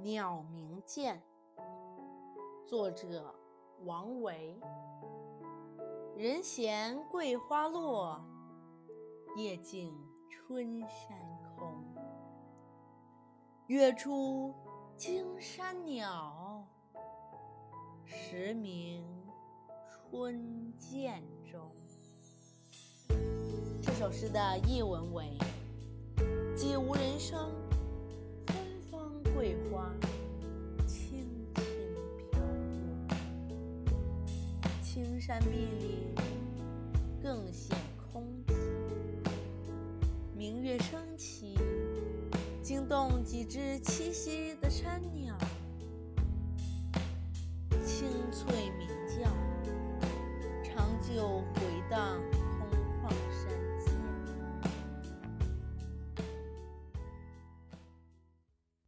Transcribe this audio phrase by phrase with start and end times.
[0.00, 1.20] 鸟鸣涧，
[2.68, 3.34] 作者
[3.84, 4.56] 王维。
[6.16, 8.24] 人闲桂花落，
[9.36, 9.92] 夜静
[10.30, 11.18] 春山
[11.56, 11.84] 空。
[13.66, 14.54] 月出
[14.96, 16.64] 惊山鸟，
[18.04, 19.04] 时鸣
[19.88, 21.72] 春涧中。
[23.82, 25.36] 这首诗的译文为：
[26.56, 27.50] 既无人声，
[29.38, 29.88] 桂花
[30.84, 31.24] 轻
[31.54, 31.64] 轻
[32.28, 33.06] 飘落，
[34.82, 36.12] 青山碧岭
[37.22, 38.52] 更显空寂。
[40.36, 41.56] 明月升起，
[42.64, 45.38] 惊动几只栖息的山鸟，
[47.86, 49.30] 清脆鸣叫，
[50.64, 52.20] 长久回荡。